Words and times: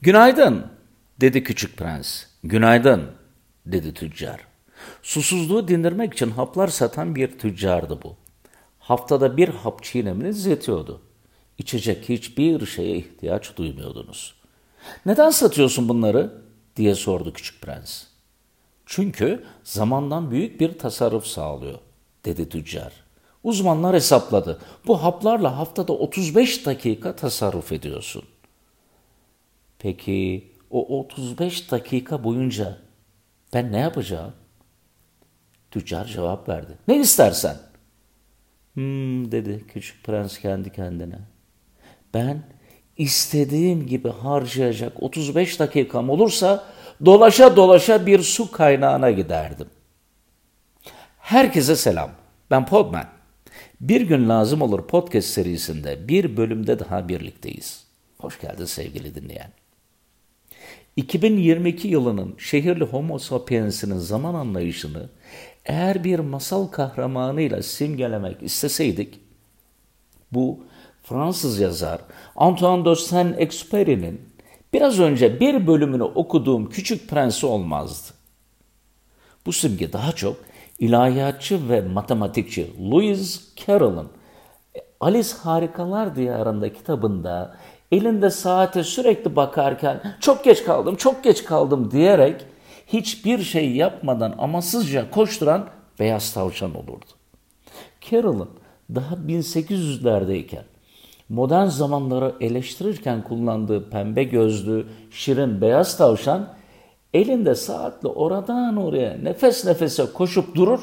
Günaydın, 0.00 0.66
dedi 1.20 1.44
küçük 1.44 1.76
prens. 1.76 2.24
Günaydın, 2.44 3.10
dedi 3.66 3.94
tüccar. 3.94 4.40
Susuzluğu 5.02 5.68
dindirmek 5.68 6.12
için 6.12 6.30
haplar 6.30 6.68
satan 6.68 7.14
bir 7.14 7.38
tüccardı 7.38 8.02
bu. 8.02 8.16
Haftada 8.78 9.36
bir 9.36 9.48
hap 9.48 9.82
çiğnemeniz 9.82 10.46
yetiyordu. 10.46 11.02
İçecek 11.58 12.08
hiçbir 12.08 12.66
şeye 12.66 12.96
ihtiyaç 12.96 13.56
duymuyordunuz. 13.56 14.34
Neden 15.06 15.30
satıyorsun 15.30 15.88
bunları? 15.88 16.42
diye 16.76 16.94
sordu 16.94 17.32
küçük 17.32 17.62
prens. 17.62 18.15
Çünkü 18.86 19.44
zamandan 19.64 20.30
büyük 20.30 20.60
bir 20.60 20.78
tasarruf 20.78 21.26
sağlıyor, 21.26 21.78
dedi 22.24 22.48
tüccar. 22.48 22.92
Uzmanlar 23.44 23.94
hesapladı. 23.94 24.60
Bu 24.86 25.02
haplarla 25.02 25.58
haftada 25.58 25.92
35 25.92 26.66
dakika 26.66 27.16
tasarruf 27.16 27.72
ediyorsun. 27.72 28.22
Peki 29.78 30.50
o 30.70 31.00
35 31.00 31.70
dakika 31.70 32.24
boyunca 32.24 32.78
ben 33.54 33.72
ne 33.72 33.78
yapacağım? 33.78 34.32
Tüccar 35.70 36.04
cevap 36.04 36.48
verdi. 36.48 36.72
Ne 36.88 36.96
istersen. 36.96 37.56
Hmm 38.74 39.32
dedi 39.32 39.64
küçük 39.68 40.04
prens 40.04 40.38
kendi 40.38 40.72
kendine. 40.72 41.18
Ben 42.14 42.42
istediğim 42.96 43.86
gibi 43.86 44.08
harcayacak 44.08 45.02
35 45.02 45.60
dakikam 45.60 46.10
olursa 46.10 46.64
dolaşa 47.04 47.56
dolaşa 47.56 48.06
bir 48.06 48.22
su 48.22 48.50
kaynağına 48.52 49.10
giderdim. 49.10 49.66
Herkese 51.18 51.76
selam. 51.76 52.10
Ben 52.50 52.66
Podman. 52.66 53.06
Bir 53.80 54.00
gün 54.00 54.28
lazım 54.28 54.62
olur 54.62 54.86
podcast 54.86 55.28
serisinde 55.28 56.08
bir 56.08 56.36
bölümde 56.36 56.78
daha 56.78 57.08
birlikteyiz. 57.08 57.86
Hoş 58.18 58.40
geldin 58.40 58.64
sevgili 58.64 59.14
dinleyen. 59.14 59.50
2022 60.96 61.88
yılının 61.88 62.34
şehirli 62.38 62.84
homo 62.84 63.18
sapiensinin 63.18 63.98
zaman 63.98 64.34
anlayışını 64.34 65.08
eğer 65.64 66.04
bir 66.04 66.18
masal 66.18 66.66
kahramanıyla 66.66 67.62
simgelemek 67.62 68.42
isteseydik, 68.42 69.20
bu 70.32 70.64
Fransız 71.02 71.58
yazar 71.60 72.00
Antoine 72.36 72.84
de 72.84 72.88
Saint-Exupéry'nin 72.88 74.20
biraz 74.76 75.00
önce 75.00 75.40
bir 75.40 75.66
bölümünü 75.66 76.02
okuduğum 76.02 76.68
Küçük 76.70 77.08
Prensi 77.08 77.46
olmazdı. 77.46 78.14
Bu 79.46 79.52
simge 79.52 79.92
daha 79.92 80.12
çok 80.12 80.36
ilahiyatçı 80.78 81.68
ve 81.68 81.80
matematikçi 81.80 82.70
Lewis 82.92 83.54
Carroll'ın 83.66 84.08
Alice 85.00 85.28
Harikalar 85.42 86.16
Diyarında 86.16 86.72
kitabında 86.72 87.56
elinde 87.92 88.30
saate 88.30 88.84
sürekli 88.84 89.36
bakarken 89.36 90.16
çok 90.20 90.44
geç 90.44 90.64
kaldım, 90.64 90.96
çok 90.96 91.24
geç 91.24 91.44
kaldım 91.44 91.90
diyerek 91.90 92.44
hiçbir 92.86 93.42
şey 93.42 93.76
yapmadan 93.76 94.34
amasızca 94.38 95.10
koşturan 95.10 95.68
beyaz 96.00 96.34
tavşan 96.34 96.74
olurdu. 96.74 97.06
Carroll'ın 98.10 98.50
daha 98.94 99.14
1800'lerdeyken 99.14 100.62
modern 101.28 101.66
zamanları 101.66 102.34
eleştirirken 102.40 103.24
kullandığı 103.24 103.90
pembe 103.90 104.24
gözlü, 104.24 104.86
şirin 105.10 105.60
beyaz 105.60 105.96
tavşan 105.96 106.48
elinde 107.14 107.54
saatle 107.54 108.08
oradan 108.08 108.76
oraya 108.76 109.18
nefes 109.18 109.64
nefese 109.64 110.12
koşup 110.12 110.54
durur 110.54 110.80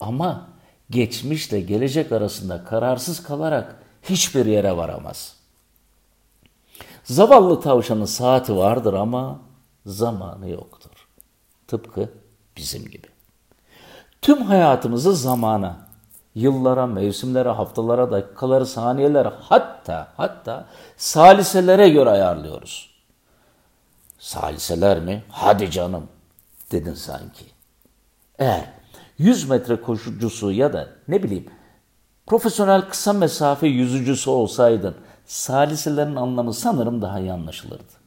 ama 0.00 0.48
geçmişle 0.90 1.60
gelecek 1.60 2.12
arasında 2.12 2.64
kararsız 2.64 3.22
kalarak 3.22 3.82
hiçbir 4.02 4.46
yere 4.46 4.76
varamaz. 4.76 5.36
Zavallı 7.04 7.60
tavşanın 7.60 8.04
saati 8.04 8.56
vardır 8.56 8.94
ama 8.94 9.40
zamanı 9.86 10.48
yoktur. 10.48 10.90
Tıpkı 11.66 12.08
bizim 12.56 12.84
gibi. 12.84 13.06
Tüm 14.22 14.42
hayatımızı 14.42 15.16
zamana, 15.16 15.87
yıllara, 16.34 16.86
mevsimlere, 16.86 17.48
haftalara, 17.48 18.10
dakikalara, 18.10 18.66
saniyelere 18.66 19.32
hatta 19.40 20.08
hatta 20.16 20.66
saliselere 20.96 21.88
göre 21.88 22.10
ayarlıyoruz. 22.10 22.90
Saliseler 24.18 25.00
mi? 25.00 25.22
Hadi 25.28 25.70
canım 25.70 26.08
dedin 26.72 26.94
sanki. 26.94 27.44
Eğer 28.38 28.64
100 29.18 29.48
metre 29.48 29.80
koşucusu 29.80 30.52
ya 30.52 30.72
da 30.72 30.88
ne 31.08 31.22
bileyim 31.22 31.46
profesyonel 32.26 32.88
kısa 32.88 33.12
mesafe 33.12 33.66
yüzücüsü 33.66 34.30
olsaydın 34.30 34.94
saliselerin 35.26 36.16
anlamı 36.16 36.54
sanırım 36.54 37.02
daha 37.02 37.20
iyi 37.20 37.32
anlaşılırdı. 37.32 37.98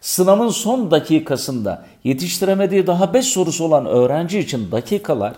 Sınavın 0.00 0.48
son 0.48 0.90
dakikasında 0.90 1.84
yetiştiremediği 2.04 2.86
daha 2.86 3.14
beş 3.14 3.26
sorusu 3.26 3.64
olan 3.64 3.86
öğrenci 3.86 4.38
için 4.38 4.72
dakikalar, 4.72 5.34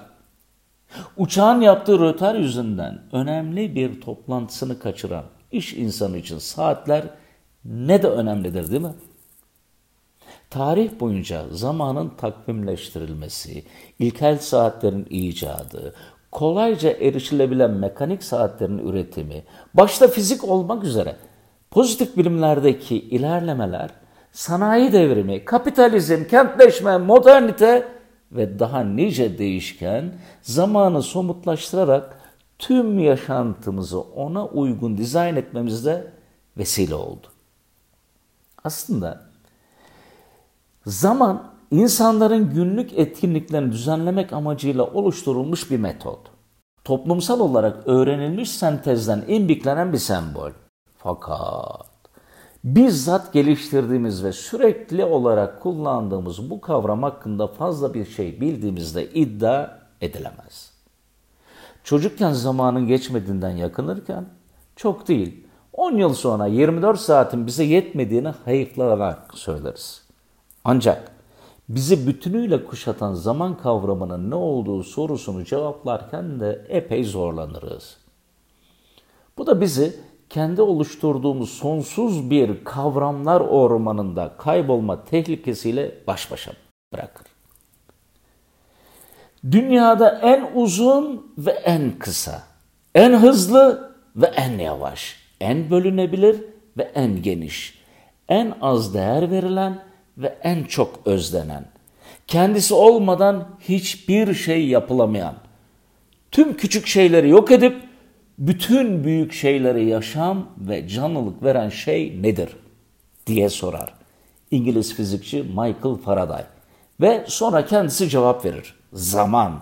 uçağın 1.16 1.60
yaptığı 1.60 1.98
rötar 1.98 2.34
yüzünden 2.34 3.02
önemli 3.12 3.74
bir 3.74 4.00
toplantısını 4.00 4.78
kaçıran 4.78 5.24
iş 5.52 5.74
insanı 5.74 6.16
için 6.18 6.38
saatler 6.38 7.04
ne 7.64 8.02
de 8.02 8.08
önemlidir 8.08 8.70
değil 8.70 8.82
mi? 8.82 8.94
Tarih 10.50 11.00
boyunca 11.00 11.44
zamanın 11.52 12.08
takvimleştirilmesi, 12.08 13.64
ilkel 13.98 14.38
saatlerin 14.38 15.06
icadı, 15.10 15.94
kolayca 16.32 16.90
erişilebilen 16.90 17.70
mekanik 17.70 18.22
saatlerin 18.22 18.78
üretimi, 18.78 19.42
başta 19.74 20.08
fizik 20.08 20.44
olmak 20.44 20.84
üzere 20.84 21.16
pozitif 21.70 22.16
bilimlerdeki 22.16 22.96
ilerlemeler, 22.96 23.90
sanayi 24.32 24.92
devrimi, 24.92 25.44
kapitalizm, 25.44 26.24
kentleşme, 26.24 26.98
modernite 26.98 27.88
ve 28.32 28.58
daha 28.58 28.80
nice 28.80 29.38
değişken 29.38 30.12
zamanı 30.42 31.02
somutlaştırarak 31.02 32.20
tüm 32.58 32.98
yaşantımızı 32.98 34.00
ona 34.00 34.46
uygun 34.46 34.98
dizayn 34.98 35.36
etmemizde 35.36 36.12
vesile 36.58 36.94
oldu. 36.94 37.26
Aslında 38.64 39.22
zaman 40.86 41.50
insanların 41.70 42.50
günlük 42.50 42.98
etkinliklerini 42.98 43.72
düzenlemek 43.72 44.32
amacıyla 44.32 44.84
oluşturulmuş 44.84 45.70
bir 45.70 45.78
metot. 45.78 46.20
Toplumsal 46.84 47.40
olarak 47.40 47.86
öğrenilmiş 47.86 48.50
sentezden 48.50 49.24
imbiklenen 49.28 49.92
bir 49.92 49.98
sembol. 49.98 50.50
Fakat 50.98 51.87
bizzat 52.64 53.32
geliştirdiğimiz 53.32 54.24
ve 54.24 54.32
sürekli 54.32 55.04
olarak 55.04 55.62
kullandığımız 55.62 56.50
bu 56.50 56.60
kavram 56.60 57.02
hakkında 57.02 57.46
fazla 57.46 57.94
bir 57.94 58.06
şey 58.06 58.40
bildiğimizde 58.40 59.10
iddia 59.10 59.70
edilemez. 60.00 60.72
Çocukken 61.84 62.32
zamanın 62.32 62.86
geçmediğinden 62.86 63.56
yakınırken 63.56 64.24
çok 64.76 65.08
değil 65.08 65.44
10 65.72 65.96
yıl 65.96 66.14
sonra 66.14 66.46
24 66.46 67.00
saatin 67.00 67.46
bize 67.46 67.64
yetmediğini 67.64 68.28
hayıflanarak 68.28 69.34
söyleriz. 69.34 70.02
Ancak 70.64 71.12
bizi 71.68 72.06
bütünüyle 72.06 72.64
kuşatan 72.64 73.14
zaman 73.14 73.56
kavramının 73.56 74.30
ne 74.30 74.34
olduğu 74.34 74.82
sorusunu 74.82 75.44
cevaplarken 75.44 76.40
de 76.40 76.66
epey 76.68 77.04
zorlanırız. 77.04 77.96
Bu 79.38 79.46
da 79.46 79.60
bizi 79.60 79.96
kendi 80.30 80.62
oluşturduğumuz 80.62 81.50
sonsuz 81.50 82.30
bir 82.30 82.64
kavramlar 82.64 83.40
ormanında 83.40 84.34
kaybolma 84.38 85.04
tehlikesiyle 85.04 85.94
baş 86.06 86.30
başa 86.30 86.52
bırakır. 86.92 87.26
Dünyada 89.50 90.20
en 90.22 90.50
uzun 90.54 91.32
ve 91.38 91.50
en 91.50 91.98
kısa, 91.98 92.42
en 92.94 93.12
hızlı 93.12 93.94
ve 94.16 94.26
en 94.26 94.58
yavaş, 94.58 95.16
en 95.40 95.70
bölünebilir 95.70 96.44
ve 96.76 96.82
en 96.82 97.22
geniş, 97.22 97.78
en 98.28 98.54
az 98.60 98.94
değer 98.94 99.30
verilen 99.30 99.82
ve 100.18 100.38
en 100.42 100.64
çok 100.64 101.00
özlenen, 101.04 101.64
kendisi 102.26 102.74
olmadan 102.74 103.48
hiçbir 103.60 104.34
şey 104.34 104.66
yapılamayan, 104.66 105.34
tüm 106.30 106.56
küçük 106.56 106.86
şeyleri 106.86 107.28
yok 107.28 107.50
edip 107.50 107.87
bütün 108.38 109.04
büyük 109.04 109.32
şeyleri 109.32 109.86
yaşam 109.86 110.48
ve 110.58 110.88
canlılık 110.88 111.42
veren 111.42 111.68
şey 111.68 112.22
nedir 112.22 112.56
diye 113.26 113.48
sorar. 113.48 113.94
İngiliz 114.50 114.94
fizikçi 114.94 115.42
Michael 115.42 115.96
Faraday 116.04 116.44
ve 117.00 117.24
sonra 117.28 117.66
kendisi 117.66 118.08
cevap 118.08 118.44
verir. 118.44 118.74
Zaman. 118.92 119.60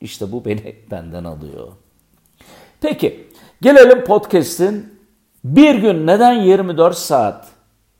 İşte 0.00 0.32
bu 0.32 0.44
beni 0.44 0.76
benden 0.90 1.24
alıyor. 1.24 1.68
Peki 2.80 3.28
gelelim 3.62 4.04
podcast'in 4.04 4.98
bir 5.44 5.74
gün 5.74 6.06
neden 6.06 6.32
24 6.32 6.96
saat 6.96 7.48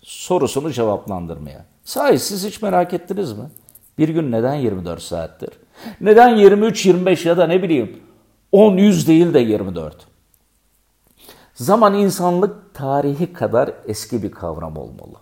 sorusunu 0.00 0.72
cevaplandırmaya. 0.72 1.64
Sahi 1.84 2.18
siz 2.18 2.46
hiç 2.46 2.62
merak 2.62 2.94
ettiniz 2.94 3.32
mi? 3.32 3.44
Bir 3.98 4.08
gün 4.08 4.32
neden 4.32 4.54
24 4.54 5.02
saattir? 5.02 5.50
Neden 6.00 6.36
23, 6.36 6.86
25 6.86 7.26
ya 7.26 7.36
da 7.36 7.46
ne 7.46 7.62
bileyim 7.62 8.00
10, 8.52 8.76
100 8.76 9.08
değil 9.08 9.34
de 9.34 9.38
24? 9.38 9.96
Zaman 11.54 11.94
insanlık 11.94 12.74
tarihi 12.74 13.32
kadar 13.32 13.70
eski 13.86 14.22
bir 14.22 14.30
kavram 14.30 14.76
olmalı. 14.76 15.16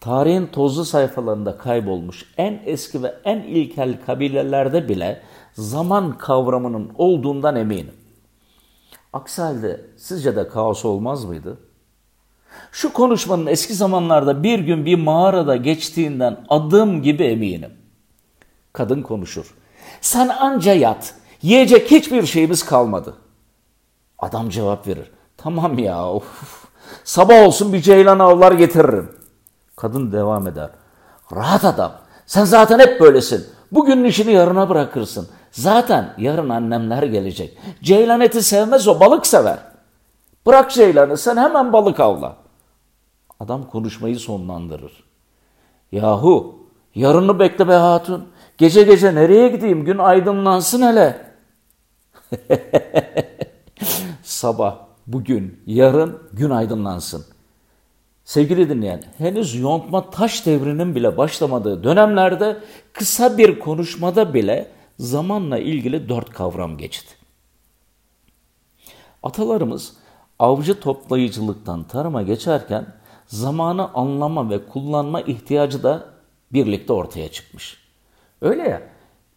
Tarihin 0.00 0.46
tozlu 0.46 0.84
sayfalarında 0.84 1.56
kaybolmuş 1.56 2.24
en 2.36 2.62
eski 2.66 3.02
ve 3.02 3.14
en 3.24 3.38
ilkel 3.38 3.98
kabilelerde 4.06 4.88
bile 4.88 5.22
zaman 5.52 6.18
kavramının 6.18 6.90
olduğundan 6.98 7.56
eminim. 7.56 7.94
Aksi 9.12 9.42
halde 9.42 9.80
sizce 9.96 10.36
de 10.36 10.48
kaos 10.48 10.84
olmaz 10.84 11.24
mıydı? 11.24 11.58
Şu 12.72 12.92
konuşmanın 12.92 13.46
eski 13.46 13.74
zamanlarda 13.74 14.42
bir 14.42 14.58
gün 14.58 14.86
bir 14.86 14.98
mağarada 14.98 15.56
geçtiğinden 15.56 16.44
adım 16.48 17.02
gibi 17.02 17.24
eminim. 17.24 17.72
Kadın 18.72 19.02
konuşur. 19.02 19.54
Sen 20.00 20.28
anca 20.28 20.74
yat. 20.74 21.14
Yiyecek 21.42 21.90
hiçbir 21.90 22.26
şeyimiz 22.26 22.64
kalmadı. 22.64 23.14
Adam 24.18 24.48
cevap 24.48 24.86
verir. 24.86 25.10
Tamam 25.36 25.78
ya 25.78 26.08
of. 26.08 26.24
Sabah 27.04 27.46
olsun 27.46 27.72
bir 27.72 27.82
ceylan 27.82 28.18
avlar 28.18 28.52
getiririm. 28.52 29.12
Kadın 29.76 30.12
devam 30.12 30.46
eder. 30.46 30.70
Rahat 31.32 31.64
adam. 31.64 31.92
Sen 32.26 32.44
zaten 32.44 32.78
hep 32.78 33.00
böylesin. 33.00 33.46
Bugünün 33.72 34.04
işini 34.04 34.32
yarına 34.32 34.68
bırakırsın. 34.68 35.28
Zaten 35.50 36.14
yarın 36.18 36.48
annemler 36.48 37.02
gelecek. 37.02 37.58
Ceylan 37.82 38.20
eti 38.20 38.42
sevmez 38.42 38.88
o 38.88 39.00
balık 39.00 39.26
sever. 39.26 39.58
Bırak 40.46 40.70
ceylanı 40.70 41.16
sen 41.16 41.36
hemen 41.36 41.72
balık 41.72 42.00
avla. 42.00 42.36
Adam 43.40 43.68
konuşmayı 43.70 44.18
sonlandırır. 44.18 45.04
Yahu 45.92 46.58
yarını 46.94 47.38
bekle 47.38 47.68
be 47.68 47.72
hatun. 47.72 48.28
Gece 48.58 48.82
gece 48.82 49.14
nereye 49.14 49.48
gideyim 49.48 49.84
gün 49.84 49.98
aydınlansın 49.98 50.82
hele. 50.82 51.27
Sabah, 54.22 54.78
bugün, 55.06 55.60
yarın 55.66 56.22
gün 56.32 56.50
aydınlansın. 56.50 57.24
Sevgili 58.24 58.68
dinleyen, 58.68 59.04
henüz 59.18 59.54
yontma 59.54 60.10
taş 60.10 60.46
devrinin 60.46 60.94
bile 60.94 61.16
başlamadığı 61.16 61.84
dönemlerde 61.84 62.60
kısa 62.92 63.38
bir 63.38 63.58
konuşmada 63.58 64.34
bile 64.34 64.70
zamanla 64.98 65.58
ilgili 65.58 66.08
dört 66.08 66.30
kavram 66.30 66.78
geçti. 66.78 67.14
Atalarımız 69.22 69.92
avcı 70.38 70.80
toplayıcılıktan 70.80 71.84
tarıma 71.84 72.22
geçerken 72.22 72.86
zamanı 73.26 73.94
anlama 73.94 74.50
ve 74.50 74.66
kullanma 74.66 75.20
ihtiyacı 75.20 75.82
da 75.82 76.04
birlikte 76.52 76.92
ortaya 76.92 77.30
çıkmış. 77.30 77.78
Öyle 78.40 78.62
ya, 78.62 78.82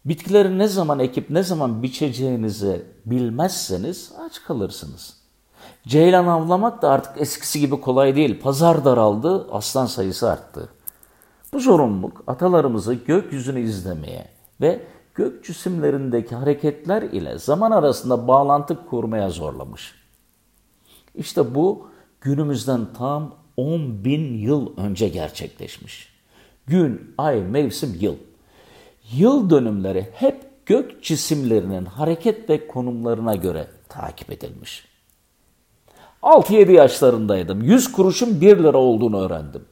bitkileri 0.04 0.58
ne 0.58 0.68
zaman 0.68 0.98
ekip 0.98 1.30
ne 1.30 1.42
zaman 1.42 1.82
biçeceğinizi 1.82 2.86
bilmezseniz 3.06 4.12
aç 4.26 4.42
kalırsınız. 4.42 5.16
Ceylan 5.86 6.26
avlamak 6.26 6.82
da 6.82 6.90
artık 6.90 7.20
eskisi 7.20 7.60
gibi 7.60 7.80
kolay 7.80 8.16
değil. 8.16 8.40
Pazar 8.40 8.84
daraldı, 8.84 9.48
aslan 9.52 9.86
sayısı 9.86 10.30
arttı. 10.30 10.68
Bu 11.52 11.60
zorunluluk 11.60 12.24
atalarımızı 12.26 12.94
gökyüzünü 12.94 13.60
izlemeye 13.60 14.28
ve 14.60 14.86
gök 15.14 15.44
cisimlerindeki 15.44 16.34
hareketler 16.34 17.02
ile 17.02 17.38
zaman 17.38 17.70
arasında 17.70 18.28
bağlantı 18.28 18.86
kurmaya 18.86 19.30
zorlamış. 19.30 19.94
İşte 21.14 21.54
bu 21.54 21.88
günümüzden 22.20 22.86
tam 22.98 23.34
10 23.56 24.04
bin 24.04 24.38
yıl 24.38 24.76
önce 24.76 25.08
gerçekleşmiş. 25.08 26.12
Gün, 26.66 27.14
ay, 27.18 27.40
mevsim, 27.40 27.96
yıl. 28.00 28.16
Yıl 29.10 29.50
dönümleri 29.50 30.08
hep 30.14 30.66
gök 30.66 31.02
cisimlerinin 31.02 31.84
hareket 31.84 32.50
ve 32.50 32.66
konumlarına 32.66 33.34
göre 33.34 33.66
takip 33.88 34.30
edilmiş. 34.30 34.84
6-7 36.22 36.72
yaşlarındaydım. 36.72 37.62
100 37.62 37.92
kuruşun 37.92 38.40
1 38.40 38.58
lira 38.58 38.78
olduğunu 38.78 39.20
öğrendim. 39.20 39.64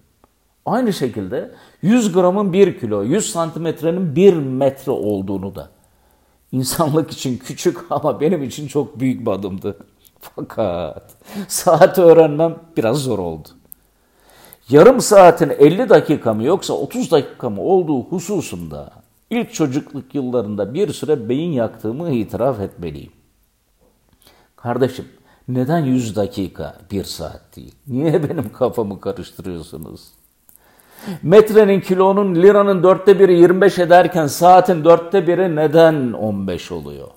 Aynı 0.67 0.93
şekilde 0.93 1.51
100 1.83 2.13
gramın 2.13 2.53
1 2.53 2.81
kilo, 2.81 3.03
100 3.03 3.31
santimetrenin 3.31 4.17
1 4.17 4.35
metre 4.35 4.93
olduğunu 4.93 5.55
da. 5.55 5.71
İnsanlık 6.53 7.11
için 7.11 7.39
küçük 7.39 7.79
ama 7.91 8.21
benim 8.21 8.43
için 8.43 8.69
çok 8.69 9.01
büyük 9.01 9.27
bir 9.27 9.31
adımdı. 9.31 9.77
Fakat 10.21 11.17
saat 11.49 11.99
öğrenmem 11.99 12.59
biraz 12.77 12.99
zor 12.99 13.19
oldu. 13.19 13.49
Yarım 14.69 15.01
saatin 15.01 15.51
50 15.51 15.89
dakika 15.89 16.35
mı 16.35 16.45
yoksa 16.45 16.75
30 16.75 17.11
dakika 17.11 17.51
mı 17.51 17.61
olduğu 17.63 18.03
hususunda 18.03 18.91
ilk 19.31 19.55
çocukluk 19.55 20.15
yıllarında 20.15 20.75
bir 20.75 20.93
süre 20.93 21.29
beyin 21.29 21.53
yaktığımı 21.53 22.11
itiraf 22.11 22.61
etmeliyim. 22.61 23.13
Kardeşim 24.57 25.09
neden 25.49 25.85
100 25.85 26.17
dakika 26.17 26.79
1 26.91 27.05
saat 27.05 27.57
değil? 27.57 27.75
Niye 27.87 28.29
benim 28.29 28.53
kafamı 28.53 29.01
karıştırıyorsunuz? 29.01 30.09
Metrenin, 31.23 31.81
kilonun, 31.81 32.35
liranın 32.35 32.83
dörtte 32.83 33.19
biri 33.19 33.39
25 33.39 33.79
ederken 33.79 34.27
saatin 34.27 34.85
dörtte 34.85 35.27
biri 35.27 35.57
neden 35.57 36.13
15 36.13 36.73
oluyor? 36.73 37.09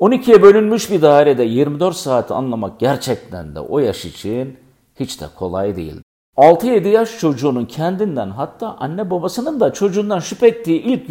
12'ye 0.00 0.42
bölünmüş 0.42 0.90
bir 0.90 1.02
dairede 1.02 1.42
24 1.42 1.96
saati 1.96 2.34
anlamak 2.34 2.80
gerçekten 2.80 3.54
de 3.54 3.60
o 3.60 3.78
yaş 3.78 4.04
için 4.04 4.58
hiç 5.00 5.20
de 5.20 5.26
kolay 5.36 5.76
değil. 5.76 6.03
6-7 6.36 6.88
yaş 6.88 7.18
çocuğunun 7.18 7.64
kendinden 7.64 8.30
hatta 8.30 8.76
anne 8.78 9.10
babasının 9.10 9.60
da 9.60 9.72
çocuğundan 9.72 10.18
şüphe 10.18 10.46
ettiği 10.46 10.82
ilk 10.82 11.10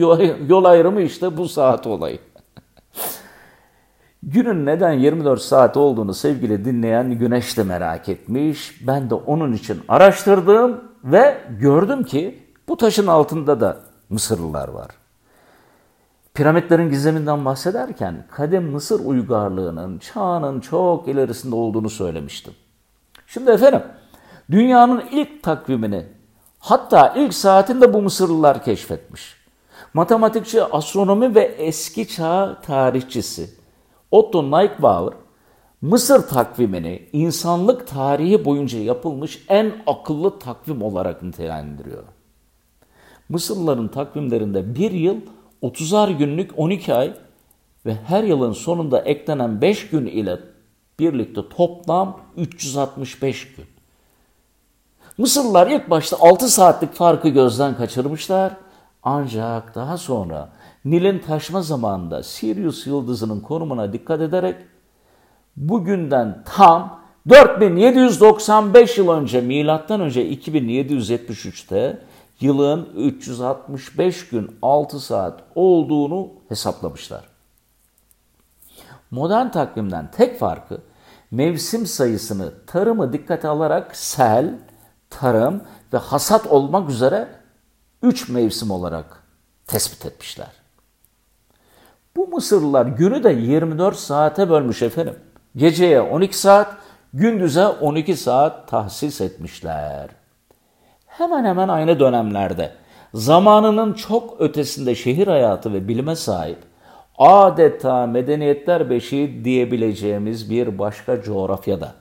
yol 0.50 0.64
ayrımı 0.66 1.02
işte 1.02 1.38
bu 1.38 1.48
saat 1.48 1.88
olayı. 1.88 2.20
Günün 4.24 4.66
neden 4.66 4.92
24 4.92 5.42
saat 5.42 5.78
olduğunu 5.78 6.14
sevgili 6.14 6.66
dinleyen 6.66 7.12
Güneş 7.12 7.58
de 7.58 7.64
merak 7.64 8.10
etmiş. 8.10 8.88
Ben 8.88 9.10
de 9.10 9.16
onun 9.16 9.54
için 9.54 9.82
araştırdım 9.88 10.82
ve 11.04 11.38
gördüm 11.60 12.04
ki 12.04 12.40
bu 12.68 12.78
taşın 12.78 13.08
altında 13.08 13.60
da 13.60 13.78
Mısırlılar 14.10 14.68
var. 14.68 14.88
Piramitlerin 16.34 16.90
gizeminden 16.90 17.46
bahsederken 17.46 18.26
kadim 18.32 18.64
Mısır 18.64 19.06
uygarlığının 19.06 19.98
çağının 19.98 20.60
çok 20.60 21.08
ilerisinde 21.08 21.56
olduğunu 21.56 21.90
söylemiştim. 21.90 22.54
Şimdi 23.28 23.52
efendim 23.52 23.82
dünyanın 24.52 25.04
ilk 25.12 25.44
takvimini 25.44 26.06
hatta 26.60 27.14
ilk 27.18 27.34
saatini 27.34 27.82
de 27.82 27.94
bu 27.94 28.02
Mısırlılar 28.02 28.64
keşfetmiş. 28.64 29.44
Matematikçi, 29.94 30.64
astronomi 30.64 31.36
ve 31.36 31.42
eski 31.42 32.08
çağ 32.08 32.62
tarihçisi 32.62 33.50
Otto 34.12 34.52
Neubauer 34.52 35.14
Mısır 35.84 36.28
takvimini 36.28 37.10
insanlık 37.14 37.88
tarihi 37.88 38.46
boyunca 38.46 38.80
yapılmış 38.80 39.46
en 39.50 39.74
akıllı 39.88 40.40
takvim 40.40 40.82
olarak 40.82 41.24
nitelendiriyor. 41.24 42.04
Mısırlıların 43.30 43.88
takvimlerinde 43.88 44.76
bir 44.76 44.92
yıl 44.92 45.18
30'ar 45.64 46.18
günlük 46.18 46.60
12 46.60 46.94
ay 46.94 47.14
ve 47.86 47.96
her 47.96 48.24
yılın 48.24 48.52
sonunda 48.52 49.02
eklenen 49.02 49.62
5 49.62 49.90
gün 49.90 50.06
ile 50.06 50.40
birlikte 51.00 51.50
toplam 51.50 52.20
365 52.38 53.56
gün. 53.56 53.66
Mısırlılar 55.18 55.68
ilk 55.68 55.90
başta 55.90 56.18
6 56.20 56.50
saatlik 56.50 56.94
farkı 56.94 57.30
gözden 57.30 57.78
kaçırmışlar. 57.78 58.54
Ancak 59.04 59.76
daha 59.76 59.98
sonra 59.98 60.50
Nil'in 60.86 61.20
taşma 61.20 61.62
zamanında 61.62 62.24
Sirius 62.24 62.88
yıldızının 62.88 63.40
konumuna 63.40 63.94
dikkat 63.94 64.22
ederek 64.22 64.56
bugünden 65.58 66.44
tam 66.46 67.00
4795 67.30 68.98
yıl 68.98 69.10
önce 69.10 69.42
milattan 69.42 70.02
önce 70.02 70.34
2773'te 70.34 72.00
yılın 72.42 72.90
365 72.96 74.30
gün 74.30 74.58
6 74.62 75.00
saat 75.00 75.44
olduğunu 75.56 76.28
hesaplamışlar. 76.50 77.24
Modern 79.12 79.50
takvimden 79.50 80.12
tek 80.12 80.40
farkı 80.40 80.78
mevsim 81.32 81.86
sayısını 81.86 82.52
tarımı 82.68 83.14
dikkate 83.14 83.48
alarak 83.48 83.96
sel, 83.96 84.60
tarım 85.20 85.62
ve 85.94 85.98
hasat 85.98 86.48
olmak 86.48 86.90
üzere 86.90 87.28
3 88.02 88.30
mevsim 88.30 88.72
olarak 88.72 89.24
tespit 89.68 90.06
etmişler. 90.06 90.52
Bu 92.16 92.28
Mısırlılar 92.28 92.86
günü 92.86 93.24
de 93.24 93.32
24 93.32 93.96
saate 93.96 94.50
bölmüş 94.50 94.82
efendim. 94.82 95.16
Geceye 95.56 96.02
12 96.02 96.38
saat, 96.38 96.76
gündüze 97.14 97.68
12 97.68 98.18
saat 98.18 98.68
tahsis 98.68 99.22
etmişler. 99.22 100.10
Hemen 101.06 101.46
hemen 101.46 101.68
aynı 101.68 102.00
dönemlerde 102.00 102.72
zamanının 103.14 103.94
çok 103.94 104.42
ötesinde 104.42 104.96
şehir 104.96 105.28
hayatı 105.28 105.74
ve 105.74 105.88
bilime 105.88 106.16
sahip 106.16 106.58
adeta 107.18 108.08
medeniyetler 108.08 108.90
beşiği 108.90 109.46
diyebileceğimiz 109.46 110.50
bir 110.50 110.80
başka 110.80 111.22
coğrafyada, 111.22 111.94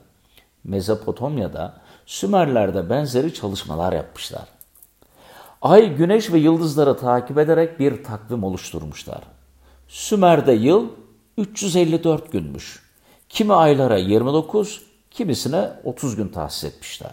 Mezopotamya'da, 0.63 1.73
Sümerler'de 2.05 2.89
benzeri 2.89 3.33
çalışmalar 3.33 3.93
yapmışlar. 3.93 4.47
Ay, 5.61 5.95
güneş 5.95 6.31
ve 6.31 6.39
yıldızları 6.39 6.97
takip 6.97 7.37
ederek 7.37 7.79
bir 7.79 8.03
takvim 8.03 8.43
oluşturmuşlar. 8.43 9.21
Sümer'de 9.87 10.51
yıl 10.51 10.89
354 11.37 12.31
günmüş. 12.31 12.83
Kimi 13.29 13.53
aylara 13.53 13.97
29, 13.97 14.81
kimisine 15.11 15.69
30 15.83 16.15
gün 16.15 16.27
tahsis 16.27 16.63
etmişler. 16.63 17.11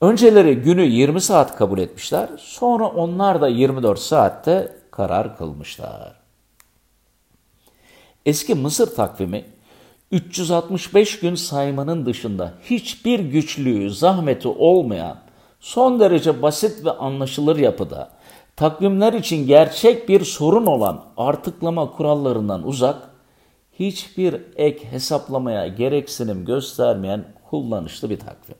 Önceleri 0.00 0.56
günü 0.56 0.82
20 0.82 1.20
saat 1.20 1.56
kabul 1.56 1.78
etmişler, 1.78 2.28
sonra 2.38 2.86
onlar 2.86 3.40
da 3.40 3.48
24 3.48 3.98
saatte 3.98 4.76
karar 4.90 5.36
kılmışlar. 5.36 6.14
Eski 8.26 8.54
Mısır 8.54 8.94
takvimi 8.94 9.44
365 10.10 11.20
gün 11.20 11.34
saymanın 11.34 12.06
dışında 12.06 12.52
hiçbir 12.62 13.20
güçlüğü, 13.20 13.90
zahmeti 13.90 14.48
olmayan 14.48 15.18
son 15.60 16.00
derece 16.00 16.42
basit 16.42 16.84
ve 16.84 16.90
anlaşılır 16.90 17.56
yapıda 17.56 18.10
takvimler 18.56 19.12
için 19.12 19.46
gerçek 19.46 20.08
bir 20.08 20.24
sorun 20.24 20.66
olan 20.66 21.04
artıklama 21.16 21.92
kurallarından 21.92 22.66
uzak, 22.66 23.10
hiçbir 23.72 24.42
ek 24.56 24.90
hesaplamaya 24.90 25.66
gereksinim 25.66 26.44
göstermeyen 26.44 27.24
kullanışlı 27.50 28.10
bir 28.10 28.18
takvim. 28.18 28.56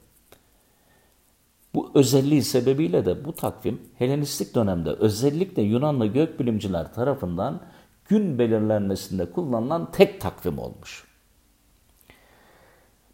Bu 1.75 1.91
özelliği 1.95 2.43
sebebiyle 2.43 3.07
de 3.07 3.25
bu 3.25 3.33
takvim 3.33 3.81
Helenistik 3.99 4.55
dönemde 4.55 4.91
özellikle 4.91 5.63
Yunanlı 5.63 6.07
gökbilimciler 6.07 6.95
tarafından 6.95 7.61
gün 8.09 8.39
belirlenmesinde 8.39 9.31
kullanılan 9.31 9.91
tek 9.91 10.21
takvim 10.21 10.59
olmuş. 10.59 11.16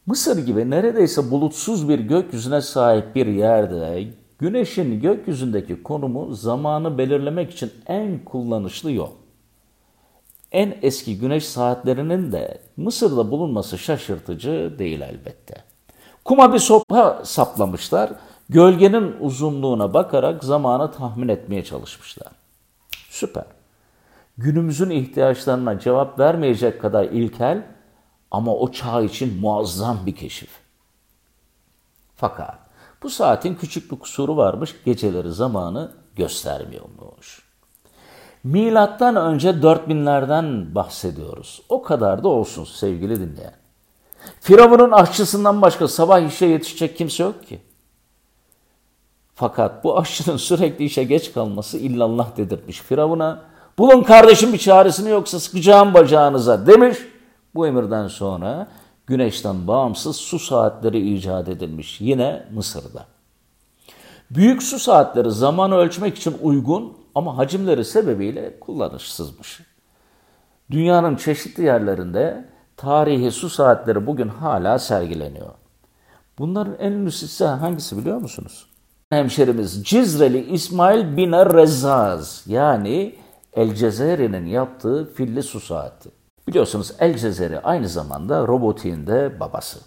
Mısır 0.06 0.46
gibi 0.46 0.70
neredeyse 0.70 1.30
bulutsuz 1.30 1.88
bir 1.88 1.98
gökyüzüne 1.98 2.60
sahip 2.60 3.14
bir 3.14 3.26
yerde 3.26 4.08
güneşin 4.38 5.00
gökyüzündeki 5.00 5.82
konumu 5.82 6.34
zamanı 6.34 6.98
belirlemek 6.98 7.50
için 7.50 7.72
en 7.86 8.24
kullanışlı 8.24 8.92
yol. 8.92 9.10
En 10.52 10.74
eski 10.82 11.18
güneş 11.18 11.46
saatlerinin 11.46 12.32
de 12.32 12.58
Mısır'da 12.76 13.30
bulunması 13.30 13.78
şaşırtıcı 13.78 14.74
değil 14.78 15.00
elbette. 15.00 15.54
Kuma 16.24 16.52
bir 16.52 16.58
sopa 16.58 17.20
saplamışlar, 17.24 18.12
gölgenin 18.48 19.14
uzunluğuna 19.20 19.94
bakarak 19.94 20.44
zamanı 20.44 20.92
tahmin 20.92 21.28
etmeye 21.28 21.64
çalışmışlar. 21.64 22.32
Süper. 23.10 23.44
Günümüzün 24.38 24.90
ihtiyaçlarına 24.90 25.78
cevap 25.78 26.18
vermeyecek 26.18 26.80
kadar 26.80 27.04
ilkel 27.04 27.62
ama 28.32 28.54
o 28.54 28.72
çağ 28.72 29.02
için 29.02 29.40
muazzam 29.40 29.98
bir 30.06 30.16
keşif. 30.16 30.50
Fakat 32.16 32.58
bu 33.02 33.10
saatin 33.10 33.54
küçük 33.54 33.92
bir 33.92 33.98
kusuru 33.98 34.36
varmış, 34.36 34.76
geceleri 34.84 35.32
zamanı 35.32 35.92
göstermiyormuş. 36.16 37.42
Milattan 38.44 39.16
önce 39.16 39.50
4000'lerden 39.50 40.74
bahsediyoruz. 40.74 41.62
O 41.68 41.82
kadar 41.82 42.24
da 42.24 42.28
olsun 42.28 42.64
sevgili 42.64 43.20
dinleyen. 43.20 43.54
Firavun'un 44.40 44.90
aşçısından 44.90 45.62
başka 45.62 45.88
sabah 45.88 46.20
işe 46.20 46.46
yetişecek 46.46 46.96
kimse 46.96 47.22
yok 47.22 47.46
ki. 47.46 47.60
Fakat 49.34 49.84
bu 49.84 49.98
aşçının 49.98 50.36
sürekli 50.36 50.84
işe 50.84 51.04
geç 51.04 51.32
kalması 51.32 51.78
illallah 51.78 52.36
dedirtmiş 52.36 52.80
Firavun'a. 52.80 53.42
Bulun 53.78 54.02
kardeşim 54.02 54.52
bir 54.52 54.58
çaresini 54.58 55.10
yoksa 55.10 55.40
sıkacağım 55.40 55.94
bacağınıza 55.94 56.66
demiş. 56.66 56.98
Bu 57.54 57.66
emirden 57.66 58.08
sonra 58.08 58.68
güneşten 59.06 59.66
bağımsız 59.66 60.16
su 60.16 60.38
saatleri 60.38 61.14
icat 61.14 61.48
edilmiş 61.48 62.00
yine 62.00 62.46
Mısır'da. 62.54 63.06
Büyük 64.30 64.62
su 64.62 64.78
saatleri 64.78 65.30
zamanı 65.30 65.74
ölçmek 65.74 66.16
için 66.16 66.36
uygun 66.42 66.96
ama 67.14 67.36
hacimleri 67.36 67.84
sebebiyle 67.84 68.60
kullanışsızmış. 68.60 69.60
Dünyanın 70.70 71.16
çeşitli 71.16 71.62
yerlerinde 71.62 72.48
tarihi 72.76 73.30
su 73.30 73.50
saatleri 73.50 74.06
bugün 74.06 74.28
hala 74.28 74.78
sergileniyor. 74.78 75.50
Bunların 76.38 76.74
en 76.78 76.92
ünlüsü 76.92 77.44
hangisi 77.44 77.98
biliyor 77.98 78.18
musunuz? 78.18 78.66
Hemşerimiz 79.10 79.84
Cizreli 79.84 80.52
İsmail 80.52 81.16
bin 81.16 81.32
Rezzaz 81.32 82.44
yani 82.46 83.14
El 83.52 83.74
Cezeri'nin 83.74 84.46
yaptığı 84.46 85.14
filli 85.14 85.42
su 85.42 85.60
saati. 85.60 86.21
Biliyorsunuz 86.48 86.92
El 86.98 87.18
Cezeri 87.18 87.60
aynı 87.60 87.88
zamanda 87.88 88.46
robotiğin 88.46 89.06
de 89.06 89.40
babası. 89.40 89.78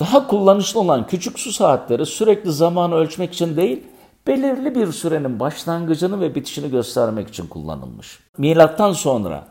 Daha 0.00 0.26
kullanışlı 0.26 0.80
olan 0.80 1.06
küçük 1.06 1.38
su 1.38 1.52
saatleri 1.52 2.06
sürekli 2.06 2.52
zamanı 2.52 2.94
ölçmek 2.94 3.32
için 3.32 3.56
değil, 3.56 3.84
belirli 4.26 4.74
bir 4.74 4.92
sürenin 4.92 5.40
başlangıcını 5.40 6.20
ve 6.20 6.34
bitişini 6.34 6.70
göstermek 6.70 7.28
için 7.28 7.46
kullanılmış. 7.46 8.20
Milattan 8.38 8.92
sonra 8.92 9.44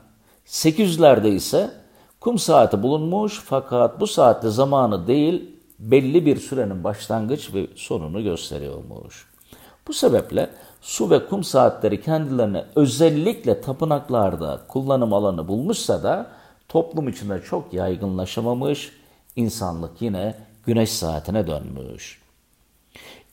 800'lerde 0.47 1.27
ise 1.27 1.71
kum 2.19 2.39
saati 2.39 2.83
bulunmuş 2.83 3.41
fakat 3.45 3.99
bu 3.99 4.07
saatte 4.07 4.49
zamanı 4.49 5.07
değil 5.07 5.51
belli 5.79 6.25
bir 6.25 6.37
sürenin 6.37 6.83
başlangıç 6.83 7.53
ve 7.53 7.67
sonunu 7.75 8.23
gösteriyormuş. 8.23 9.27
Bu 9.87 9.93
sebeple 9.93 10.49
su 10.85 11.09
ve 11.09 11.25
kum 11.25 11.43
saatleri 11.43 12.01
kendilerine 12.01 12.65
özellikle 12.75 13.61
tapınaklarda 13.61 14.61
kullanım 14.67 15.13
alanı 15.13 15.47
bulmuşsa 15.47 16.03
da 16.03 16.27
toplum 16.69 17.07
içinde 17.07 17.41
çok 17.41 17.73
yaygınlaşamamış, 17.73 18.91
insanlık 19.35 20.01
yine 20.01 20.35
güneş 20.65 20.89
saatine 20.89 21.47
dönmüş. 21.47 22.21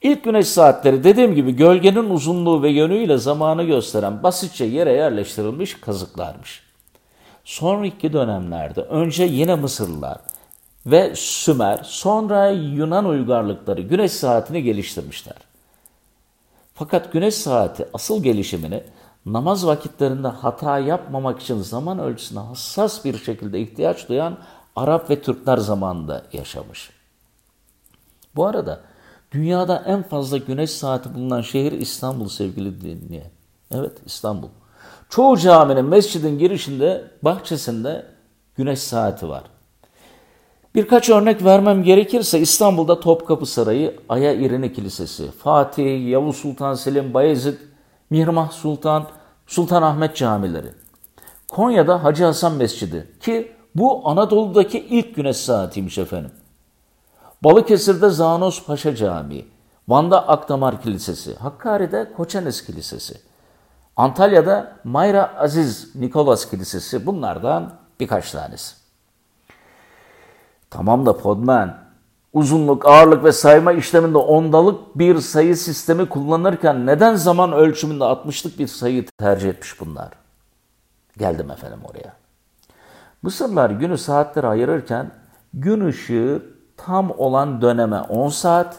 İlk 0.02 0.25
güneş 0.25 0.49
saatleri 0.49 1.04
dediğim 1.04 1.35
gibi 1.35 1.56
gölgenin 1.56 2.11
uzunluğu 2.11 2.62
ve 2.62 2.71
yönüyle 2.71 3.18
zamanı 3.18 3.62
gösteren 3.62 4.23
basitçe 4.23 4.64
yere 4.64 4.92
yerleştirilmiş 4.92 5.80
kazıklarmış. 5.80 6.62
Sonraki 7.44 8.12
dönemlerde 8.12 8.80
önce 8.80 9.25
yine 9.25 9.54
Mısırlılar 9.54 10.18
ve 10.87 11.12
Sümer, 11.16 11.80
sonra 11.82 12.50
Yunan 12.50 13.04
uygarlıkları 13.04 13.80
güneş 13.80 14.12
saatini 14.12 14.62
geliştirmişler. 14.62 15.51
Fakat 16.82 17.12
güneş 17.12 17.34
saati 17.34 17.88
asıl 17.94 18.22
gelişimini 18.22 18.82
namaz 19.26 19.66
vakitlerinde 19.66 20.28
hata 20.28 20.78
yapmamak 20.78 21.40
için 21.40 21.62
zaman 21.62 21.98
ölçüsüne 21.98 22.38
hassas 22.38 23.04
bir 23.04 23.18
şekilde 23.18 23.60
ihtiyaç 23.60 24.08
duyan 24.08 24.38
Arap 24.76 25.10
ve 25.10 25.22
Türkler 25.22 25.56
zamanında 25.56 26.22
yaşamış. 26.32 26.90
Bu 28.36 28.46
arada 28.46 28.80
dünyada 29.32 29.82
en 29.86 30.02
fazla 30.02 30.36
güneş 30.38 30.70
saati 30.70 31.14
bulunan 31.14 31.40
şehir 31.40 31.72
İstanbul 31.72 32.28
sevgili 32.28 32.80
dinleyen. 32.80 33.30
Evet 33.70 33.92
İstanbul. 34.06 34.48
Çoğu 35.08 35.38
caminin, 35.38 35.84
mescidin 35.84 36.38
girişinde, 36.38 37.10
bahçesinde 37.22 38.06
güneş 38.56 38.78
saati 38.78 39.28
var. 39.28 39.44
Birkaç 40.75 41.11
örnek 41.11 41.45
vermem 41.45 41.83
gerekirse 41.83 42.38
İstanbul'da 42.38 43.00
Topkapı 43.00 43.47
Sarayı, 43.47 44.00
Aya 44.09 44.33
İrine 44.33 44.73
Kilisesi, 44.73 45.31
Fatih, 45.31 46.09
Yavuz 46.09 46.37
Sultan 46.37 46.75
Selim, 46.75 47.14
Bayezid, 47.14 47.59
Mihrimah 48.11 48.50
Sultan, 48.50 49.09
Sultanahmet 49.47 50.17
camileri. 50.17 50.69
Konya'da 51.49 52.05
Hacı 52.05 52.25
Hasan 52.25 52.55
Mescidi 52.55 53.09
ki 53.21 53.52
bu 53.75 54.09
Anadolu'daki 54.09 54.79
ilk 54.79 55.17
güneş 55.17 55.37
saatiymiş 55.37 55.99
efendim. 55.99 56.31
Balıkesir'de 57.45 58.11
Zanos 58.11 58.64
Paşa 58.64 58.95
Camii, 58.95 59.47
Van'da 59.88 60.29
Akdamar 60.29 60.83
Kilisesi, 60.83 61.35
Hakkari'de 61.35 62.12
Koçanes 62.17 62.67
Kilisesi, 62.67 63.14
Antalya'da 63.97 64.76
Mayra 64.85 65.35
Aziz 65.38 65.95
Nikolas 65.95 66.50
Kilisesi 66.50 67.07
bunlardan 67.07 67.73
birkaç 68.00 68.31
tanesi. 68.31 68.81
Tamam 70.73 71.07
da 71.07 71.19
Podman, 71.19 71.76
uzunluk, 72.33 72.87
ağırlık 72.87 73.25
ve 73.25 73.33
sayma 73.33 73.73
işleminde 73.73 74.19
ondalık 74.19 74.99
bir 74.99 75.19
sayı 75.19 75.57
sistemi 75.57 76.09
kullanırken 76.09 76.87
neden 76.87 77.14
zaman 77.14 77.52
ölçümünde 77.52 78.05
60'lık 78.05 78.59
bir 78.59 78.67
sayı 78.67 79.07
tercih 79.19 79.49
etmiş 79.49 79.81
bunlar? 79.81 80.09
Geldim 81.19 81.50
efendim 81.50 81.79
oraya. 81.91 82.12
Mısırlar 83.23 83.71
günü 83.71 83.99
saatlere 83.99 84.47
ayırırken 84.47 85.11
gün 85.55 85.87
ışığı 85.87 86.43
tam 86.76 87.11
olan 87.11 87.62
döneme 87.62 88.00
10 88.00 88.29
saat, 88.29 88.79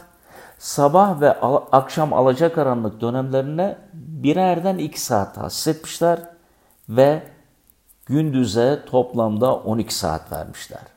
sabah 0.58 1.20
ve 1.20 1.40
akşam 1.72 2.12
alacakaranlık 2.12 3.00
dönemlerine 3.00 3.78
birerden 3.92 4.78
2 4.78 5.00
saat 5.00 5.34
tahsis 5.34 5.66
etmişler 5.66 6.20
ve 6.88 7.22
gündüze 8.06 8.82
toplamda 8.86 9.54
12 9.54 9.94
saat 9.94 10.32
vermişler. 10.32 10.93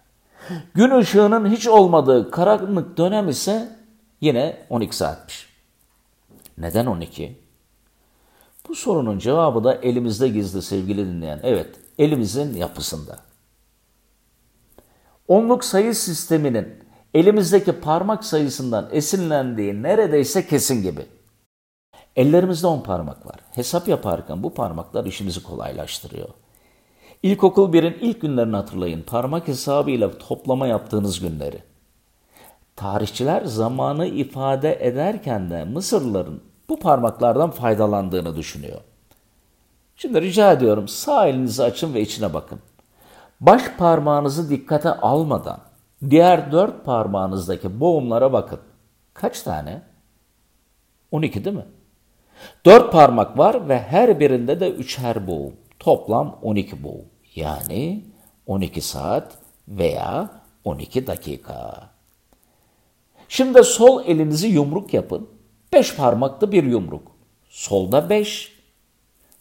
Gün 0.74 0.92
ışığının 0.92 1.52
hiç 1.52 1.68
olmadığı 1.68 2.32
karanlık 2.32 2.98
dönem 2.98 3.30
ise 3.30 3.76
yine 4.22 4.66
12 4.70 4.98
saatmiş. 4.98 5.50
Neden 6.58 6.86
12? 6.86 7.40
Bu 8.70 8.76
sorunun 8.76 9.20
cevabı 9.20 9.64
da 9.64 9.76
elimizde 9.76 10.28
gizli 10.28 10.62
sevgili 10.62 11.06
dinleyen. 11.06 11.40
Evet, 11.44 11.76
elimizin 12.00 12.56
yapısında. 12.56 13.20
Onluk 15.28 15.64
sayı 15.64 15.96
sisteminin 15.96 16.84
elimizdeki 17.14 17.72
parmak 17.72 18.26
sayısından 18.26 18.90
esinlendiği 18.92 19.84
neredeyse 19.84 20.48
kesin 20.48 20.84
gibi. 20.84 21.06
Ellerimizde 22.16 22.68
10 22.68 22.82
parmak 22.82 23.26
var. 23.26 23.36
Hesap 23.52 23.88
yaparken 23.88 24.44
bu 24.44 24.54
parmaklar 24.54 25.06
işimizi 25.06 25.44
kolaylaştırıyor. 25.44 26.30
İlkokul 27.24 27.74
1'in 27.74 27.98
ilk 28.02 28.22
günlerini 28.22 28.56
hatırlayın. 28.56 29.02
Parmak 29.02 29.48
hesabıyla 29.48 30.18
toplama 30.18 30.68
yaptığınız 30.68 31.20
günleri. 31.20 31.64
Tarihçiler 32.76 33.46
zamanı 33.46 34.08
ifade 34.08 34.88
ederken 34.88 35.50
de 35.50 35.64
Mısırlıların 35.64 36.42
bu 36.70 36.80
parmaklardan 36.80 37.52
faydalandığını 37.52 38.36
düşünüyor. 38.36 38.82
Şimdi 39.96 40.22
rica 40.22 40.52
ediyorum 40.52 40.88
sağ 40.88 41.28
elinizi 41.28 41.64
açın 41.64 41.94
ve 41.94 42.02
içine 42.02 42.34
bakın. 42.34 42.60
Baş 43.40 43.62
parmağınızı 43.78 44.50
dikkate 44.50 44.90
almadan 44.90 45.60
diğer 46.10 46.52
dört 46.52 46.86
parmağınızdaki 46.86 47.80
boğumlara 47.80 48.34
bakın. 48.34 48.60
Kaç 49.14 49.42
tane? 49.42 49.82
12 51.12 51.46
değil 51.46 51.56
mi? 51.56 51.66
Dört 52.66 52.92
parmak 52.92 53.38
var 53.38 53.70
ve 53.70 53.80
her 53.80 54.20
birinde 54.20 54.60
de 54.60 54.72
üçer 54.72 55.28
boğum. 55.28 55.54
Toplam 55.80 56.40
12 56.42 56.84
boğum. 56.84 57.06
Yani 57.36 58.06
12 58.48 58.82
saat 58.82 59.38
veya 59.68 60.30
12 60.64 61.08
dakika. 61.08 61.90
Şimdi 63.30 63.64
sol 63.64 64.04
elinizi 64.06 64.48
yumruk 64.48 64.94
yapın. 64.94 65.30
5 65.74 65.96
parmaklı 65.96 66.52
bir 66.52 66.64
yumruk. 66.64 67.12
Solda 67.50 68.10
5, 68.10 68.52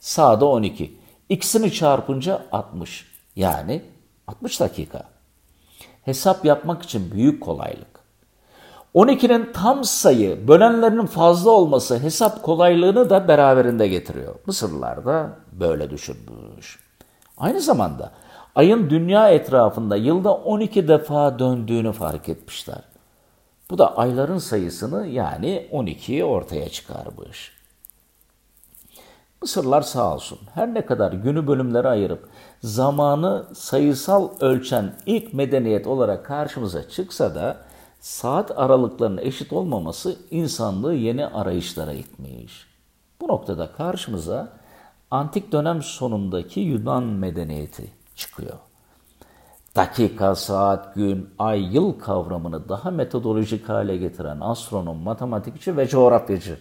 sağda 0.00 0.46
12. 0.46 0.96
İkisini 1.28 1.72
çarpınca 1.72 2.46
60. 2.52 3.06
Yani 3.36 3.82
60 4.26 4.60
dakika. 4.60 5.08
Hesap 6.02 6.44
yapmak 6.44 6.82
için 6.82 7.10
büyük 7.10 7.42
kolaylık. 7.42 7.95
12'nin 8.96 9.52
tam 9.52 9.84
sayı, 9.84 10.48
bölenlerinin 10.48 11.06
fazla 11.06 11.50
olması 11.50 11.98
hesap 11.98 12.42
kolaylığını 12.42 13.10
da 13.10 13.28
beraberinde 13.28 13.88
getiriyor. 13.88 14.34
Mısırlılar 14.46 15.04
da 15.04 15.30
böyle 15.52 15.90
düşünmüş. 15.90 16.78
Aynı 17.38 17.60
zamanda 17.60 18.12
ayın 18.54 18.90
dünya 18.90 19.30
etrafında 19.30 19.96
yılda 19.96 20.34
12 20.34 20.88
defa 20.88 21.38
döndüğünü 21.38 21.92
fark 21.92 22.28
etmişler. 22.28 22.82
Bu 23.70 23.78
da 23.78 23.96
ayların 23.96 24.38
sayısını 24.38 25.06
yani 25.06 25.68
12'yi 25.72 26.24
ortaya 26.24 26.68
çıkarmış. 26.68 27.52
Mısırlar 29.42 29.82
sağ 29.82 30.14
olsun 30.14 30.38
her 30.54 30.74
ne 30.74 30.86
kadar 30.86 31.12
günü 31.12 31.46
bölümlere 31.46 31.88
ayırıp 31.88 32.28
zamanı 32.62 33.46
sayısal 33.54 34.28
ölçen 34.40 34.94
ilk 35.06 35.34
medeniyet 35.34 35.86
olarak 35.86 36.26
karşımıza 36.26 36.88
çıksa 36.88 37.34
da 37.34 37.65
saat 38.06 38.58
aralıklarının 38.58 39.22
eşit 39.22 39.52
olmaması 39.52 40.16
insanlığı 40.30 40.94
yeni 40.94 41.26
arayışlara 41.26 41.92
itmiş. 41.92 42.66
Bu 43.20 43.28
noktada 43.28 43.72
karşımıza 43.72 44.52
antik 45.10 45.52
dönem 45.52 45.82
sonundaki 45.82 46.60
Yunan 46.60 47.02
medeniyeti 47.02 47.90
çıkıyor. 48.16 48.56
Dakika, 49.76 50.34
saat, 50.34 50.94
gün, 50.94 51.30
ay, 51.38 51.74
yıl 51.74 51.98
kavramını 51.98 52.68
daha 52.68 52.90
metodolojik 52.90 53.68
hale 53.68 53.96
getiren 53.96 54.40
astronom, 54.40 54.96
matematikçi 54.96 55.76
ve 55.76 55.88
coğrafyacı 55.88 56.58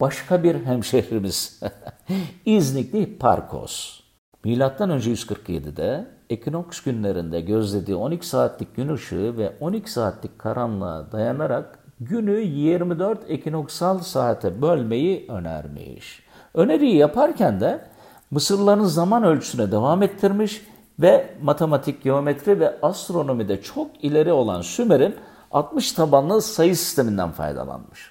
başka 0.00 0.42
bir 0.42 0.64
hemşehrimiz 0.64 1.60
İznikli 2.44 3.18
Parkos. 3.18 4.00
Milattan 4.44 4.90
önce 4.90 5.12
147'de 5.12 6.08
ekinoks 6.32 6.80
günlerinde 6.80 7.40
gözlediği 7.40 7.96
12 7.96 8.26
saatlik 8.26 8.76
gün 8.76 8.88
ışığı 8.88 9.36
ve 9.36 9.52
12 9.60 9.92
saatlik 9.92 10.38
karanlığa 10.38 11.12
dayanarak 11.12 11.78
günü 12.00 12.40
24 12.40 13.18
ekinoksal 13.28 13.98
saate 13.98 14.62
bölmeyi 14.62 15.26
önermiş. 15.28 16.22
Öneriyi 16.54 16.96
yaparken 16.96 17.60
de 17.60 17.92
Mısırlıların 18.32 18.84
zaman 18.84 19.24
ölçüsüne 19.24 19.72
devam 19.72 20.02
ettirmiş 20.02 20.66
ve 21.00 21.34
matematik, 21.42 22.02
geometri 22.02 22.60
ve 22.60 22.80
astronomide 22.82 23.62
çok 23.62 24.04
ileri 24.04 24.32
olan 24.32 24.60
Sümer'in 24.60 25.16
60 25.50 25.92
tabanlı 25.92 26.42
sayı 26.42 26.76
sisteminden 26.76 27.30
faydalanmış. 27.30 28.10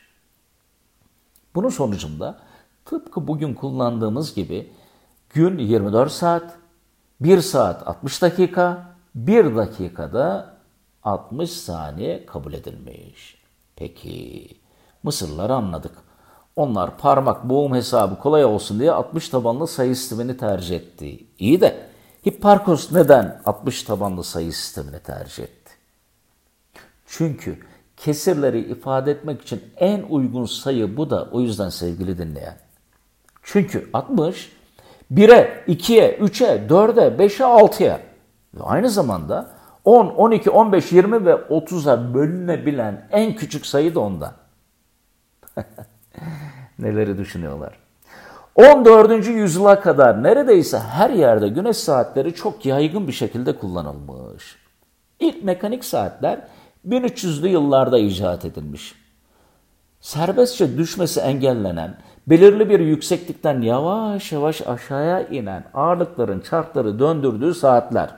Bunun 1.56 1.70
sonucunda 1.70 2.40
tıpkı 2.86 3.28
bugün 3.28 3.54
kullandığımız 3.54 4.36
gibi 4.36 4.72
gün 5.30 5.58
24 5.58 6.12
saat, 6.12 6.58
1 7.22 7.42
saat 7.42 7.88
60 7.88 8.22
dakika, 8.22 8.96
1 9.16 9.56
dakikada 9.56 10.58
60 11.04 11.52
saniye 11.52 12.26
kabul 12.26 12.54
edilmiş. 12.54 13.42
Peki 13.76 14.48
Mısırlıları 15.04 15.54
anladık. 15.54 15.92
Onlar 16.56 16.98
parmak 16.98 17.50
boğum 17.50 17.76
hesabı 17.76 18.20
kolay 18.20 18.46
olsun 18.46 18.80
diye 18.80 18.92
60 18.92 19.30
tabanlı 19.30 19.68
sayı 19.68 19.96
sistemini 19.96 20.38
tercih 20.38 20.76
etti. 20.76 21.26
İyi 21.40 21.62
de 21.62 21.90
Hipparkos 22.28 22.92
neden 22.92 23.42
60 23.46 23.84
tabanlı 23.84 24.24
sayı 24.24 24.54
sistemini 24.54 25.00
tercih 25.00 25.44
etti? 25.44 25.72
Çünkü 27.08 27.60
kesirleri 27.98 28.60
ifade 28.60 29.12
etmek 29.12 29.42
için 29.42 29.64
en 29.78 30.02
uygun 30.10 30.46
sayı 30.46 30.98
bu 30.98 31.10
da 31.10 31.30
o 31.32 31.42
yüzden 31.42 31.70
sevgili 31.70 32.18
dinleyen. 32.18 32.58
Çünkü 33.44 33.90
60 33.94 34.52
1'e, 35.14 35.64
2'ye, 35.68 36.18
3'e, 36.18 36.68
4'e, 36.68 37.26
5'e, 37.26 37.44
6'ya 37.44 38.00
ve 38.54 38.64
aynı 38.64 38.90
zamanda 38.90 39.50
10, 39.86 40.06
12, 40.06 40.50
15, 40.50 40.92
20 40.92 41.26
ve 41.26 41.32
30'a 41.32 42.14
bölünebilen 42.14 43.08
en 43.12 43.36
küçük 43.36 43.66
sayı 43.66 43.96
da 43.96 44.00
ondan. 44.00 44.34
Neleri 46.80 47.18
düşünüyorlar? 47.18 47.74
14. 48.56 49.28
yüzyıla 49.28 49.80
kadar 49.80 50.24
neredeyse 50.24 50.80
her 50.80 51.10
yerde 51.10 51.48
güneş 51.48 51.78
saatleri 51.78 52.34
çok 52.34 52.66
yaygın 52.66 53.08
bir 53.08 53.14
şekilde 53.14 53.58
kullanılmış. 53.58 54.56
İlk 55.20 55.44
mekanik 55.44 55.86
saatler 55.86 56.42
1300'lü 56.88 57.48
yıllarda 57.48 58.00
icat 58.00 58.46
edilmiş. 58.46 58.96
Serbestçe 60.02 60.78
düşmesi 60.78 61.20
engellenen, 61.20 61.98
belirli 62.28 62.70
bir 62.70 62.80
yükseklikten 62.80 63.62
yavaş 63.62 64.32
yavaş 64.32 64.68
aşağıya 64.68 65.28
inen 65.28 65.64
ağırlıkların 65.74 66.40
çarkları 66.40 67.00
döndürdüğü 67.00 67.54
saatler 67.54 68.10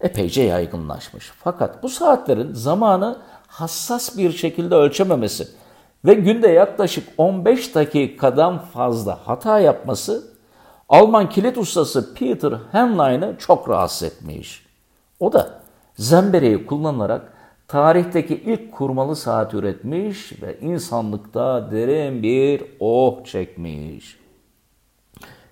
epeyce 0.00 0.42
yaygınlaşmış. 0.42 1.32
Fakat 1.44 1.82
bu 1.82 1.88
saatlerin 1.88 2.54
zamanı 2.54 3.18
hassas 3.46 4.18
bir 4.18 4.32
şekilde 4.32 4.74
ölçememesi 4.74 5.48
ve 6.04 6.14
günde 6.14 6.48
yaklaşık 6.48 7.08
15 7.18 7.74
dakikadan 7.74 8.58
fazla 8.58 9.18
hata 9.24 9.60
yapması 9.60 10.38
Alman 10.88 11.28
kilit 11.28 11.58
ustası 11.58 12.14
Peter 12.14 12.52
Henlein'i 12.72 13.38
çok 13.38 13.68
rahatsız 13.68 14.02
etmiş. 14.02 14.66
O 15.20 15.32
da 15.32 15.60
zembereyi 15.96 16.66
kullanarak 16.66 17.32
tarihteki 17.68 18.34
ilk 18.34 18.72
kurmalı 18.72 19.16
saat 19.16 19.54
üretmiş 19.54 20.42
ve 20.42 20.60
insanlıkta 20.60 21.70
derin 21.70 22.22
bir 22.22 22.64
oh 22.80 23.24
çekmiş. 23.24 24.18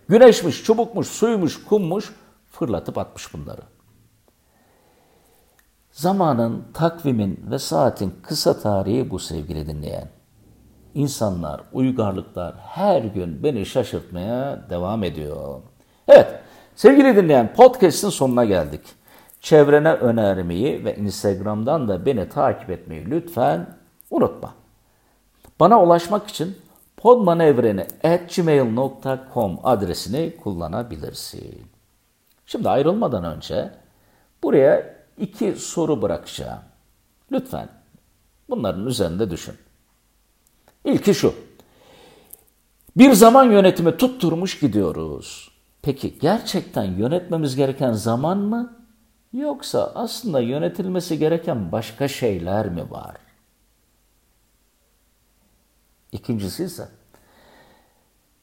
Güneşmiş, 0.08 0.64
çubukmuş, 0.64 1.08
suymuş, 1.08 1.64
kummuş 1.64 2.12
fırlatıp 2.50 2.98
atmış 2.98 3.34
bunları. 3.34 3.60
Zamanın, 5.90 6.64
takvimin 6.74 7.40
ve 7.50 7.58
saatin 7.58 8.14
kısa 8.22 8.60
tarihi 8.60 9.10
bu 9.10 9.18
sevgili 9.18 9.66
dinleyen. 9.66 10.08
İnsanlar, 10.94 11.60
uygarlıklar 11.72 12.54
her 12.58 13.02
gün 13.02 13.42
beni 13.42 13.66
şaşırtmaya 13.66 14.70
devam 14.70 15.04
ediyor. 15.04 15.60
Evet, 16.08 16.40
sevgili 16.74 17.16
dinleyen 17.16 17.54
podcast'in 17.54 18.08
sonuna 18.08 18.44
geldik. 18.44 18.80
Çevrene 19.40 19.92
önermeyi 19.92 20.84
ve 20.84 20.96
Instagram'dan 20.96 21.88
da 21.88 22.06
beni 22.06 22.28
takip 22.28 22.70
etmeyi 22.70 23.10
lütfen 23.10 23.66
unutma. 24.10 24.54
Bana 25.60 25.82
ulaşmak 25.82 26.28
için 26.28 26.56
podmanevreni.gmail.com 26.96 29.58
adresini 29.62 30.36
kullanabilirsin. 30.36 31.66
Şimdi 32.46 32.68
ayrılmadan 32.68 33.24
önce 33.24 33.70
buraya 34.42 34.96
iki 35.18 35.52
soru 35.52 36.02
bırakacağım. 36.02 36.60
Lütfen 37.32 37.68
bunların 38.48 38.86
üzerinde 38.86 39.30
düşün. 39.30 39.54
İlki 40.84 41.14
şu. 41.14 41.34
Bir 42.96 43.12
zaman 43.12 43.44
yönetimi 43.44 43.96
tutturmuş 43.96 44.58
gidiyoruz. 44.58 45.50
Peki 45.82 46.18
gerçekten 46.18 46.84
yönetmemiz 46.84 47.56
gereken 47.56 47.92
zaman 47.92 48.38
mı? 48.38 48.85
Yoksa 49.36 49.92
aslında 49.94 50.40
yönetilmesi 50.40 51.18
gereken 51.18 51.72
başka 51.72 52.08
şeyler 52.08 52.68
mi 52.68 52.90
var? 52.90 53.16
İkincisi 56.12 56.64
ise 56.64 56.88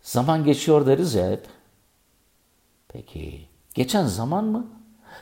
zaman 0.02 0.44
geçiyor 0.44 0.86
deriz 0.86 1.14
ya 1.14 1.32
hep. 1.32 1.48
Peki 2.88 3.48
geçen 3.74 4.06
zaman 4.06 4.46
mı? 4.46 4.68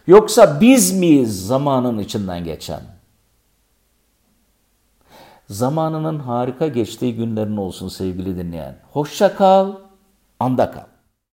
Yoksa 0.08 0.62
biz 0.62 0.94
miyiz 0.94 1.48
zamanın 1.48 1.98
içinden 2.00 2.44
geçen? 2.44 2.82
Zamanının 5.50 6.20
harika 6.20 6.68
geçtiği 6.68 7.16
günlerin 7.16 7.58
olsun 7.58 7.88
sevgili 7.88 8.38
dinleyen. 8.38 8.78
Hoşça 8.92 9.36
kal, 9.36 9.76
anda 10.40 10.72
kal. 10.72 10.91